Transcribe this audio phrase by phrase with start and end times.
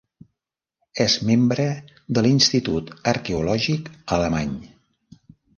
[1.05, 1.67] És membre
[2.19, 4.61] de l'Institut Arqueològic Alemany.